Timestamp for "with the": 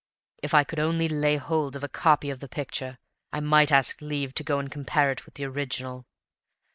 5.27-5.45